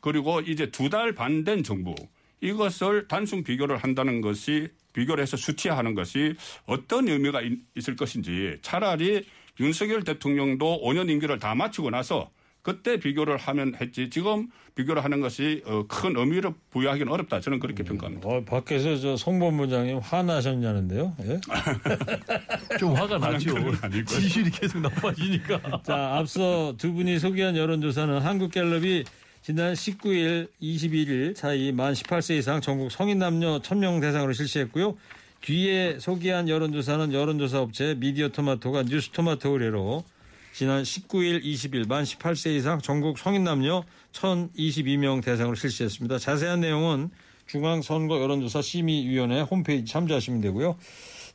[0.00, 1.96] 그리고 이제 두 달 반 된 정부
[2.40, 6.34] 이것을 단순 비교를 한다는 것이 비교를 해서 수치하는 것이
[6.66, 9.24] 어떤 의미가 있- 있을 것인지 차라리
[9.60, 12.30] 윤석열 대통령도 5년 임기를 다 마치고 나서
[12.62, 17.82] 그때 비교를 하면 했지 지금 비교를 하는 것이 어, 큰 의미를 부여하기는 어렵다 저는 그렇게
[17.82, 18.28] 평가합니다.
[18.28, 21.16] 어, 밖에서 저 송본부장님 화나셨냐는데요.
[21.24, 21.40] 예?
[22.78, 23.54] 좀 화가 나죠.
[23.54, 24.20] 그건 아닐 거예요.
[24.22, 25.82] 지지율이 계속 나빠지니까.
[25.84, 29.04] 자, 앞서 두 분이 소개한 여론조사는 한국갤럽이
[29.50, 34.96] 지난 19일, 21일 사이 만 18세 이상 전국 성인 남녀 1000명 대상으로 실시했고요.
[35.40, 40.04] 뒤에 소개한 여론조사는 여론조사 업체 미디어 토마토가 뉴스 토마토 의뢰로
[40.52, 43.82] 지난 19일, 20일 만 18세 이상 전국 성인 남녀
[44.12, 46.18] 1022명 대상으로 실시했습니다.
[46.18, 47.10] 자세한 내용은
[47.46, 50.76] 중앙선거 여론조사 심의위원회 홈페이지 참조하시면 되고요.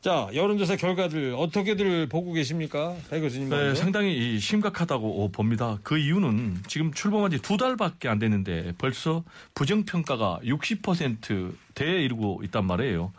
[0.06, 2.96] 자, 여론조사 결과들 어떻게들 보고 계십니까?
[3.10, 3.50] 배 교수님.
[3.50, 3.74] 네.
[3.74, 5.80] 상당히 이 심각하다고 봅니다.
[5.82, 9.24] 그 이유는 지금 출범한 지 두 달밖에 안 됐는데 벌써
[9.56, 13.14] 부정평가가 60%대에 이르고 있단 말이에요.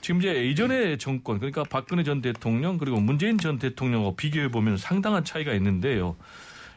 [0.00, 5.22] 지금 이제 이전의 정권 그러니까 박근혜 전 대통령 그리고 문재인 전 대통령하고 비교해 보면 상당한
[5.26, 6.16] 차이가 있는데요.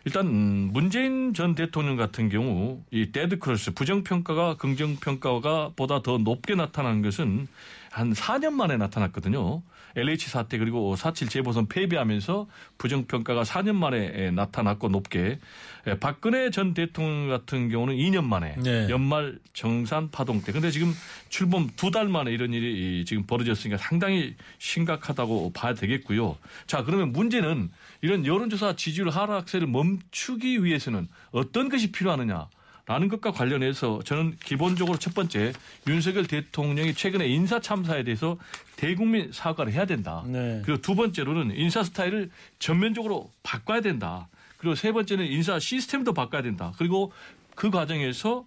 [0.05, 6.55] 일단 음, 문재인 전 대통령 같은 경우 이 데드 크로스 부정평가가 긍정평가가 보다 더 높게
[6.55, 7.47] 나타난 것은
[7.93, 9.61] 한 4년 만에 나타났거든요.
[9.95, 12.47] LH 사태 그리고 4.7 재보선 패배하면서
[12.79, 15.37] 부정평가가 4년 만에 에, 나타났고 높게
[15.85, 18.87] 에, 박근혜 전 대통령 같은 경우는 2년 만에 네.
[18.89, 20.51] 연말 정산 파동 때.
[20.51, 20.91] 근데 지금
[21.29, 26.35] 출범 두 달 만에 이런 일이 이, 지금 벌어졌으니까 상당히 심각하다고 봐야 되겠고요.
[26.65, 27.69] 자, 그러면 문제는
[28.01, 32.47] 이런 여론조사 지지율 하락세를 멈추기 위해서는 어떤 것이 필요하느냐.
[32.85, 35.53] 라는 것과 관련해서 저는 기본적으로 첫 번째
[35.87, 38.37] 윤석열 대통령이 최근에 인사 참사에 대해서
[38.75, 40.23] 대국민 사과를 해야 된다.
[40.27, 40.61] 네.
[40.65, 44.27] 그리고 두 번째로는 인사 스타일을 전면적으로 바꿔야 된다.
[44.57, 46.73] 그리고 세 번째는 인사 시스템도 바꿔야 된다.
[46.77, 47.13] 그리고
[47.55, 48.45] 그 과정에서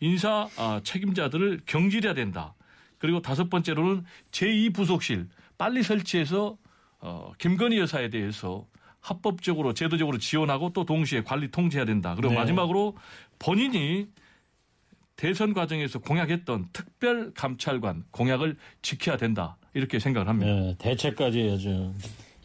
[0.00, 2.54] 인사 아, 책임자들을 경질해야 된다.
[2.98, 6.56] 그리고 다섯 번째로는 제2부속실 빨리 설치해서
[6.98, 8.66] 어, 김건희 여사에 대해서
[9.06, 12.16] 합법적으로 제도적으로 지원하고 또 동시에 관리 통제해야 된다.
[12.16, 12.40] 그리고 네.
[12.40, 12.96] 마지막으로
[13.38, 14.08] 본인이
[15.16, 19.56] 대선 과정에서 공약했던 특별 감찰관 공약을 지켜야 된다.
[19.74, 20.52] 이렇게 생각을 합니다.
[20.52, 21.92] 네, 대책까지 아주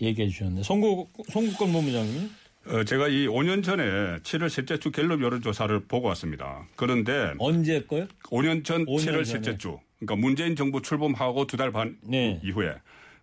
[0.02, 0.64] 얘기해 주셨네.
[0.64, 2.30] 송국, 송국권 본부장님.
[2.68, 3.84] 어, 제가 이 5년 전에
[4.20, 6.66] 7월 셋째 주 갤럽 여론조사를 보고 왔습니다.
[6.76, 8.08] 그런데 언제 거요?
[8.26, 9.24] 5년 전 5년 7월 전에.
[9.26, 12.40] 셋째 주, 그러니까 문재인 정부 출범하고 두 달 반 네.
[12.44, 12.76] 이후에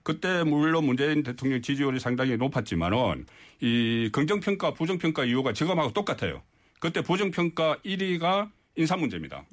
[0.02, 3.26] 그때 물론 문재인 대통령 지지율이 상당히 높았지만은
[3.61, 6.42] 이 긍정평가, 부정평가 이유가 지금하고 똑같아요.
[6.81, 9.45] 그때 부정평가 1위가 인사 문제입니다.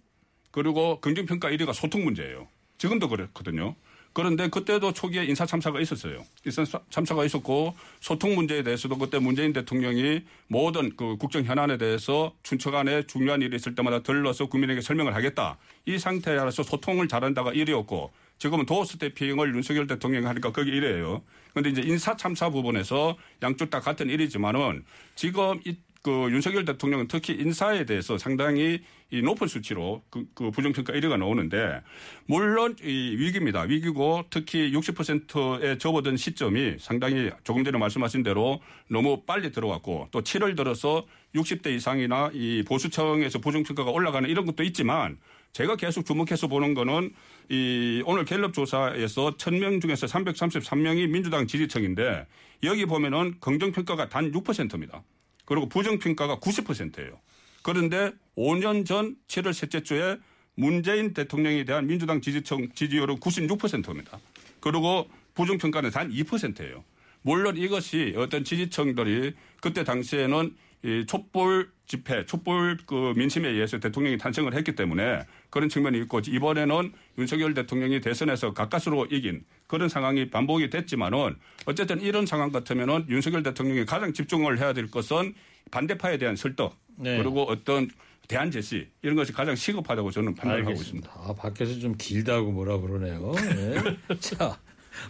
[0.51, 2.47] 그리고 긍정평가 1위가 소통 문제예요.
[2.77, 3.75] 지금도 그렇거든요.
[4.13, 6.23] 그런데 그때도 초기에 인사 참사가 있었어요.
[6.45, 13.07] 인사 참사가 있었고 소통 문제에 대해서도 그때 문재인 대통령이 모든 그 국정 현안에 대해서 춘천간에
[13.07, 15.57] 중요한 일이 있을 때마다 들러서 국민에게 설명을 하겠다.
[15.85, 21.21] 이 상태라서 소통을 잘한다가 1위였고 지금은 도어 스태핑을 윤석열 대통령이 하니까 그게 1위예요.
[21.51, 24.85] 그런데 이제 인사 참사 부분에서 양쪽 다 같은 일이지만은
[25.15, 30.93] 지금 이 그 윤석열 대통령은 특히 인사에 대해서 상당히 이 높은 수치로 그, 그 부정평가
[30.93, 31.81] 1위가 나오는데
[32.27, 33.61] 물론 이 위기입니다.
[33.61, 40.55] 위기고 특히 60%에 접어든 시점이 상당히 조금 전에 말씀하신 대로 너무 빨리 들어왔고 또 7월
[40.55, 45.17] 들어서 60대 이상이나 이 보수층에서 부정평가가 올라가는 이런 것도 있지만
[45.53, 47.15] 제가 계속 주목해서 보는 거는
[47.49, 52.27] 이 오늘 갤럽 조사에서 1000명 중에서 333명이 민주당 지지층인데
[52.61, 55.01] 여기 보면은 긍정평가가 단 6%입니다.
[55.45, 57.19] 그리고 부정평가가 90%예요.
[57.61, 60.17] 그런데 5년 전 7월 셋째 주에
[60.55, 64.19] 문재인 대통령에 대한 민주당 지지층 지지율은 96%입니다.
[64.59, 66.83] 그리고 부정평가는 단 2%예요.
[67.21, 74.55] 물론 이것이 어떤 지지층들이 그때 당시에는 이 촛불 집회, 촛불 그 민심에 의해서 대통령이 탄생을
[74.55, 81.35] 했기 때문에 그런 측면이 있고 이번에는 윤석열 대통령이 대선에서 가까스로 이긴 그런 상황이 반복이 됐지만은
[81.65, 85.33] 어쨌든 이런 상황 같으면은 윤석열 대통령이 가장 집중을 해야 될 것은
[85.71, 87.17] 반대파에 대한 설득 네.
[87.17, 87.89] 그리고 어떤
[88.27, 91.11] 대안 제시 이런 것이 가장 시급하다고 저는 판단을 하고 있습니다.
[91.13, 93.33] 아, 밖에서 좀 길다고 뭐라 그러네요.
[93.33, 93.97] 네.
[94.19, 94.59] 자,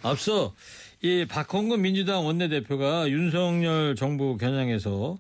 [0.02, 0.54] 앞서
[1.02, 5.18] 이 박홍근 민주당 원내대표가 윤석열 정부 겨냥해서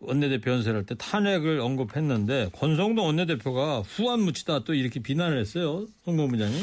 [0.00, 5.86] 원내대표 연설할 때 탄핵을 언급했는데 권성동 원내대표가 후안 묻히다 또 이렇게 비난을 했어요.
[6.04, 6.58] 송범부장님.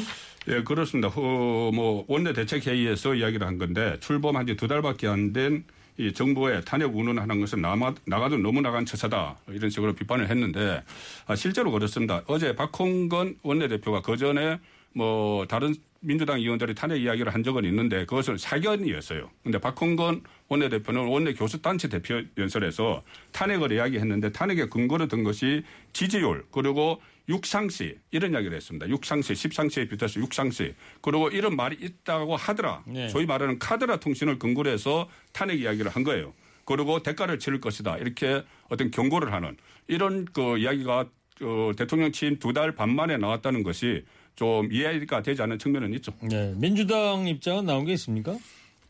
[0.48, 1.08] 예, 그렇습니다.
[1.08, 5.64] 후, 뭐, 원내 대책 회의에서 이야기를 한 건데, 출범한 지 두 달밖에 안 된
[6.00, 9.36] 이 정부의 탄핵 운운하는 것은 나마, 나가도 너무 나간 처사다.
[9.48, 10.84] 이런 식으로 비판을 했는데,
[11.26, 12.22] 아, 실제로 그렇습니다.
[12.28, 14.60] 어제 박홍건 원내대표가 그 전에
[14.98, 19.30] 뭐, 다른 민주당 의원들이 탄핵 이야기를 한 적은 있는데, 그것은 사견이었어요.
[19.44, 27.00] 근데 박홍건 원내대표는 원내 교수단체 대표 연설에서 탄핵을 이야기했는데, 탄핵의 근거로 든 것이 지지율, 그리고
[27.28, 28.88] 육상시 이런 이야기를 했습니다.
[28.88, 32.82] 육상시, 십상시에 비롯해서 육상시 그리고 이런 말이 있다고 하더라.
[32.86, 33.08] 네.
[33.10, 36.32] 소위 말하는 카드라 통신을 근거로 해서 탄핵 이야기를 한 거예요.
[36.64, 37.98] 그리고 대가를 치를 것이다.
[37.98, 39.56] 이렇게 어떤 경고를 하는
[39.88, 41.04] 이런 그 이야기가
[41.42, 44.04] 어, 대통령 취임 두 달 반 만에 나왔다는 것이
[44.38, 46.12] 좀 이해가 되지 않는 측면은 있죠.
[46.20, 46.54] 네.
[46.56, 48.36] 민주당 입장은 나온 게 있습니까?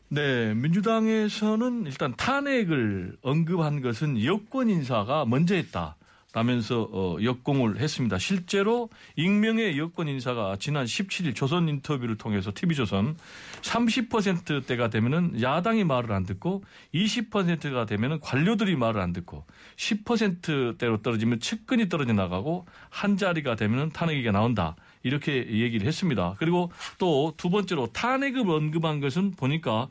[0.09, 5.95] 네, 민주당에서는 일단 탄핵을 언급한 것은 여권 인사가 먼저 했다.
[6.31, 8.19] 라면서 어, 역공을 했습니다.
[8.19, 13.17] 실제로 익명의 여권 인사가 지난 17일 조선 인터뷰를 통해서 TV조선
[13.63, 19.45] 30%대가 되면은 야당이 말을 안 듣고 20%가 되면은 관료들이 말을 안 듣고
[19.77, 24.75] 10%대로 떨어지면 측근이 떨어져 나가고 한 자리가 되면은 탄핵이가 나온다.
[25.03, 26.35] 이렇게 얘기를 했습니다.
[26.39, 29.87] 그리고 또 두 번째로 탄핵을 언급한 것은 보니까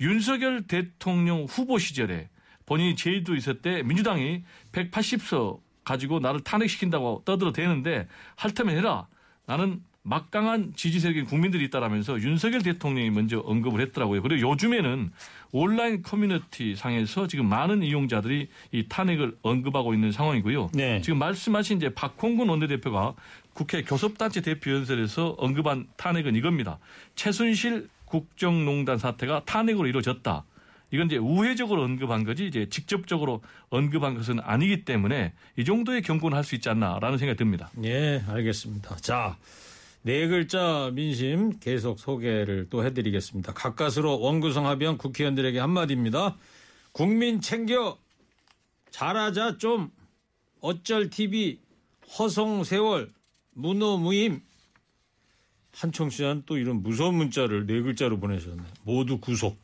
[0.00, 2.28] 윤석열 대통령 후보 시절에
[2.66, 9.08] 본인이 제주도 있을 때 민주당이 180석 가지고 나를 탄핵시킨다고 떠들어대는데 핥으면 해라.
[9.46, 14.22] 나는 막강한 지지 세력인 국민들이 있다라면서 윤석열 대통령이 먼저 언급을 했더라고요.
[14.22, 15.12] 그리고 요즘에는
[15.52, 20.70] 온라인 커뮤니티 상에서 지금 많은 이용자들이 이 탄핵을 언급하고 있는 상황이고요.
[20.74, 21.00] 네.
[21.02, 23.14] 지금 말씀하신 이제 박홍근 원내대표가
[23.54, 26.78] 국회 교섭단체 대표연설에서 언급한 탄핵은 이겁니다.
[27.14, 30.44] 최순실 국정농단 사태가 탄핵으로 이루어졌다.
[30.90, 36.44] 이건 이제 우회적으로 언급한 거지 이제 직접적으로 언급한 것은 아니기 때문에 이 정도의 경고는 할
[36.44, 37.70] 수 있지 않나라는 생각이 듭니다.
[37.82, 38.96] 예, 알겠습니다.
[38.96, 39.38] 자,
[40.02, 43.54] 네 글자 민심 계속 소개를 또 해드리겠습니다.
[43.54, 46.36] 가까스로 원구성 합의한 국회의원들에게 한마디입니다.
[46.92, 47.96] 국민 챙겨
[48.90, 49.90] 잘하자 좀
[50.60, 51.58] 어쩔 TV
[52.18, 53.10] 허송 세월
[53.54, 54.40] 무노무임
[55.74, 58.62] 한 청취자는 또 이런 무서운 문자를 네 글자로 보내셨네.
[58.84, 59.58] 모두 구속.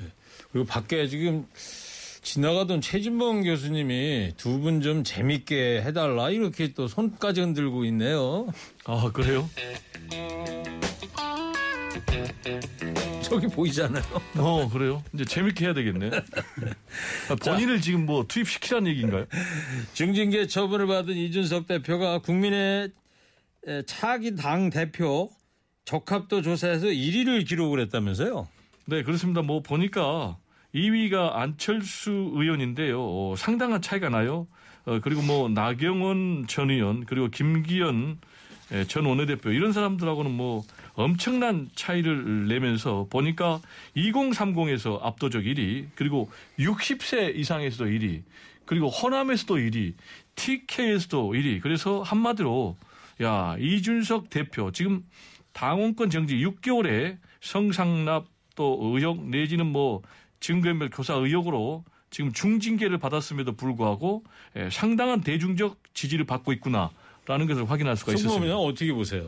[0.00, 0.04] 예.
[0.52, 1.46] 그리고 밖에 지금
[2.22, 8.46] 지나가던 최진봉 교수님이 두 분 좀 재밌게 해달라 이렇게 또 손까지 흔들고 있네요.
[8.84, 9.48] 아 그래요?
[13.22, 14.02] 저기 보이잖아요.
[14.38, 15.02] 어 그래요?
[15.12, 16.10] 이제 재밌게 해야 되겠네.
[17.28, 19.26] 아, 본인을 지금 뭐 투입시키라는 얘기인가요?
[19.94, 22.88] 중징계 처분을 받은 이준석 대표가 국민의 에,
[23.86, 25.30] 차기 당 대표
[25.84, 28.48] 적합도 조사에서 1위를 기록을 했다면서요?
[28.86, 29.42] 네 그렇습니다.
[29.42, 30.36] 뭐 보니까
[30.74, 33.00] 2위가 안철수 의원인데요.
[33.00, 34.46] 어, 상당한 차이가 나요.
[34.84, 38.18] 어, 그리고 뭐 나경원 전 의원 그리고 김기현
[38.72, 43.60] 예, 전 원내대표 이런 사람들하고는 뭐 엄청난 차이를 내면서 보니까
[43.96, 48.22] 2030에서 압도적 1위 그리고 60세 이상에서도 1위
[48.64, 49.94] 그리고 호남에서도 1위
[50.34, 52.76] TK에서도 1위 그래서 한마디로
[53.22, 55.04] 야 이준석 대표 지금
[55.52, 58.26] 당원권 정지 6개월에 성상납
[58.56, 60.02] 또 의혹 내지는 뭐
[60.40, 64.24] 증거인멸 교사 의혹으로 지금 중징계를 받았음에도 불구하고
[64.56, 68.32] 예, 상당한 대중적 지지를 받고 있구나라는 것을 확인할 수가 있었습니다.
[68.32, 69.26] 송범이는 어떻게 보세요?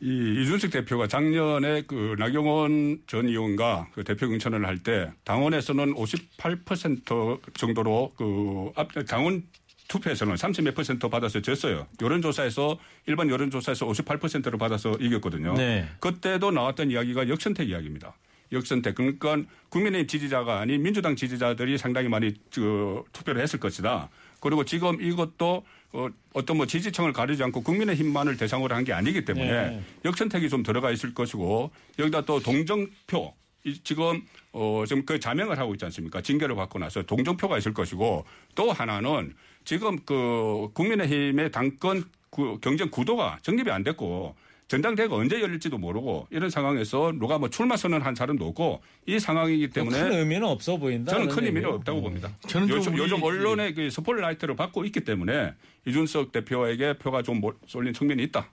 [0.00, 7.54] 이 이준석 대표가 작년에 그 나경원 전 의원과 그 대표 경선을 할 때 당원에서는 58%
[7.54, 9.44] 정도로 그 앞, 당원
[9.88, 11.86] 투표에서는 30몇 퍼센트 받아서 졌어요.
[12.00, 15.54] 여론조사에서 일반 여론조사에서 58%를 받아서 이겼거든요.
[15.54, 15.88] 네.
[16.00, 18.14] 그때도 나왔던 이야기가 역선택 이야기입니다.
[18.52, 18.94] 역선택.
[18.94, 19.36] 그러니까
[19.68, 24.08] 국민의힘 지지자가 아닌 민주당 지지자들이 상당히 많이 그 투표를 했을 것이다.
[24.40, 29.24] 그리고 지금 이것도 어, 어떤 뭐 지지층을 가리지 않고 국민의 힘만을 대상으로 한 게 아니기
[29.24, 29.82] 때문에 네.
[30.04, 33.32] 역선택이 좀 들어가 있을 것이고 여기다 또 동정표
[33.64, 34.22] 이- 지금
[34.52, 36.20] 어 지금 그 자명을 하고 있지 않습니까?
[36.20, 38.24] 징계를 받고 나서 동정표가 있을 것이고
[38.54, 39.34] 또 하나는
[39.64, 44.34] 지금 그 국민의힘의 당권 구- 경쟁 구도가 정립이 안 됐고
[44.68, 49.98] 전당대회가 언제 열릴지도 모르고 이런 상황에서 누가 뭐 출마 선언한 사람도 없고 이 상황이기 때문에
[50.02, 51.12] 큰 의미는 없어 보인다.
[51.12, 51.74] 저는 큰 의미는 얘기예요.
[51.76, 52.30] 없다고 봅니다.
[52.48, 55.52] 저는 좀 요즘, 요즘 언론의 그 스포트라이트를 받고 있기 때문에
[55.86, 58.48] 이준석 대표에게 표가 좀 몰- 쏠린 측면이 있다.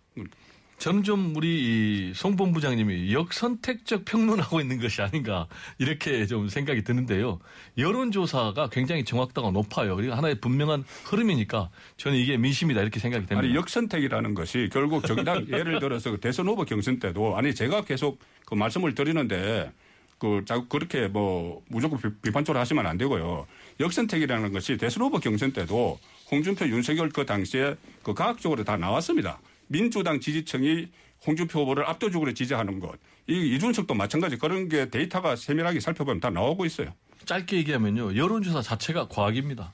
[0.82, 5.46] 저는 좀 우리 이송 본부장님이 역선택적 평론하고 있는 것이 아닌가
[5.78, 7.40] 이렇게 좀 생각이 드는데요.
[7.78, 9.96] 여론조사가 굉장히 정확도가 높아요.
[9.96, 13.48] 그리고 하나의 분명한 흐름이니까 저는 이게 민심이다 이렇게 생각이 됩니다.
[13.48, 18.18] 아니 역선택이라는 것이 결국 정당 예를 들어서 그 대선 후보 경선 때도 아니 제가 계속
[18.48, 19.72] 그 말씀을 드리는데
[20.18, 23.46] 그 자꾸 그렇게 뭐 무조건 비- 비판적으로 하시면 안 되고요.
[23.80, 26.00] 역선택이라는 것이 대선 후보 경선 때도
[26.32, 29.40] 홍준표, 윤석열 그 당시에 그 과학적으로 다 나왔습니다.
[29.76, 30.90] 민주당 지지층이
[31.26, 33.00] 홍준표 후보를 압도적으로 지지하는 것.
[33.28, 36.94] 이 이준석도 마찬가지 그런 게 데이터가 세밀하게 살펴보면 다 나오고 있어요.
[37.26, 38.16] 짧게 얘기하면요.
[38.18, 39.72] 여론조사 자체가 과학입니다.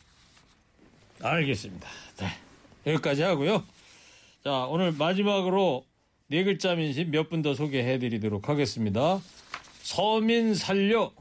[1.22, 1.90] 알겠습니다.
[2.18, 2.28] 네.
[2.86, 3.64] 여기까지 하고요.
[4.44, 5.84] 자, 오늘 마지막으로
[6.28, 9.20] 네 글자 민심 몇 분 더 소개해 드리도록 하겠습니다.
[9.82, 11.12] 서민 살려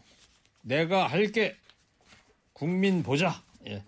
[0.62, 1.57] 내가 할게
[2.53, 3.43] 국민 보자.
[3.68, 3.83] 예.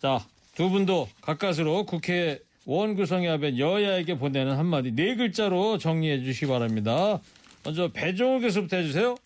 [0.00, 0.24] 자,
[0.54, 7.20] 두 분도 가까스로 국회 원 구성에 합의 여야에게 보내는 한마디 네 글자로 정리해 주시기 바랍니다.
[7.64, 9.16] 먼저 배종호 교수부터 해주세요.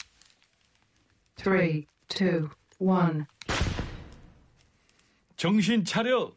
[1.36, 3.24] Three, two, one.
[5.36, 6.32] 정신 차려.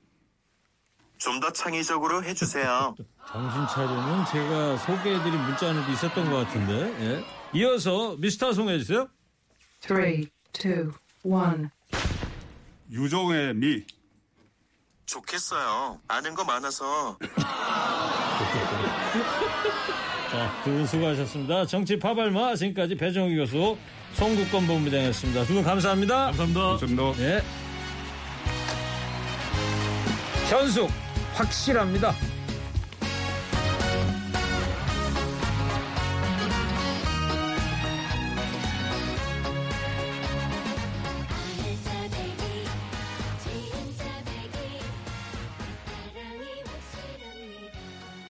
[1.17, 2.95] 좀 더 창의적으로 해주세요.
[3.31, 6.73] 정신 차리는 제가 소개해드린 문자 안에도 있었던 것 같은데.
[7.05, 7.23] 예.
[7.59, 9.07] 이어서 미스터 송 해주세요.
[9.81, 10.91] Three, two,
[11.23, 11.67] one.
[12.91, 13.83] 유종의 미.
[15.15, 15.99] 좋겠어요.
[16.07, 17.17] 아는 거 많아서
[20.31, 21.65] 자, 두 분 수고하셨습니다.
[21.65, 23.77] 정치 파발마 지금까지 배정희 교수,
[24.13, 25.43] 송국권 본부장이었습니다.
[25.45, 26.25] 두 분 감사합니다.
[26.27, 26.61] 감사합니다.
[26.61, 27.13] 감사합니다.
[27.17, 27.41] 네.
[30.49, 30.89] 현숙
[31.33, 32.13] 확실합니다.